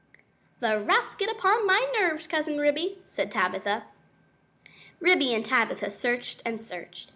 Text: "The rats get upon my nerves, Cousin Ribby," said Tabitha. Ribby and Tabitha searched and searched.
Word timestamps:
"The 0.61 0.79
rats 0.79 1.13
get 1.13 1.29
upon 1.29 1.67
my 1.67 1.85
nerves, 1.95 2.25
Cousin 2.25 2.57
Ribby," 2.57 3.03
said 3.05 3.29
Tabitha. 3.29 3.83
Ribby 4.99 5.31
and 5.35 5.45
Tabitha 5.45 5.91
searched 5.91 6.41
and 6.43 6.59
searched. 6.59 7.09